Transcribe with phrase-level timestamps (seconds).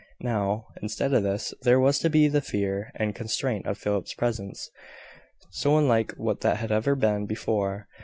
[0.23, 4.71] Now, instead of this, there was to be the fear and constraint of Philip's presence,
[5.51, 7.87] so unlike what that had ever been before!